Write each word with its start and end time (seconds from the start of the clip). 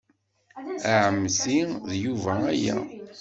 A 0.89 0.91
ɛemmti, 1.05 1.59
d 1.89 1.91
Yuba 2.03 2.33
aya. 2.51 2.75